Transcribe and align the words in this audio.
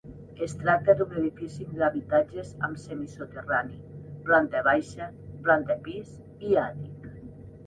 Es 0.45 0.53
tracta 0.61 0.93
d'un 1.01 1.11
edifici 1.19 1.67
d'habitatges 1.81 2.49
amb 2.69 2.81
semisoterrani, 2.85 3.77
planta 4.31 4.65
baixa, 4.69 5.11
planta 5.45 5.79
pis 5.89 6.17
i 6.51 6.59
àtic. 6.65 7.07